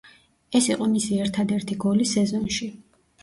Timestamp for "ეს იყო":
0.59-0.87